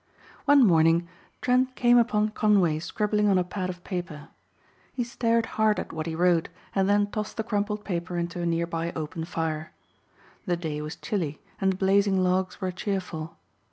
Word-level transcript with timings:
One 0.45 0.65
morning 0.65 1.07
Trent 1.41 1.75
came 1.75 1.99
upon 1.99 2.29
Conway 2.29 2.79
scribbling 2.79 3.29
on 3.29 3.37
a 3.37 3.43
pad 3.43 3.69
of 3.69 3.83
paper. 3.83 4.29
He 4.93 5.03
stared 5.03 5.45
hard 5.61 5.79
at 5.79 5.93
what 5.93 6.07
he 6.07 6.15
wrote 6.15 6.49
and 6.73 6.89
then 6.89 7.05
tossed 7.11 7.37
the 7.37 7.43
crumpled 7.43 7.85
paper 7.85 8.17
into 8.17 8.41
a 8.41 8.47
nearby 8.47 8.93
open 8.95 9.25
fire. 9.25 9.73
The 10.47 10.57
day 10.57 10.81
was 10.81 10.95
chilly 10.95 11.39
and 11.59 11.73
the 11.73 11.77
blazing 11.77 12.23
logs 12.23 12.59
were 12.59 12.71
cheerful. 12.71 13.37